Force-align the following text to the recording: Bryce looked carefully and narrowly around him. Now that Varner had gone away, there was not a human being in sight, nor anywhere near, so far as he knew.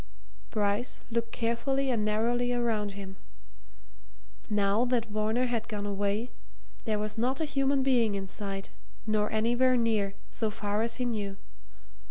Bryce 0.49 1.01
looked 1.11 1.31
carefully 1.31 1.91
and 1.91 2.03
narrowly 2.03 2.51
around 2.51 2.93
him. 2.93 3.17
Now 4.49 4.83
that 4.85 5.05
Varner 5.05 5.45
had 5.45 5.67
gone 5.67 5.85
away, 5.85 6.31
there 6.85 6.97
was 6.97 7.19
not 7.19 7.39
a 7.39 7.45
human 7.45 7.83
being 7.83 8.15
in 8.15 8.27
sight, 8.27 8.71
nor 9.05 9.31
anywhere 9.31 9.77
near, 9.77 10.15
so 10.31 10.49
far 10.49 10.81
as 10.81 10.95
he 10.95 11.05
knew. 11.05 11.37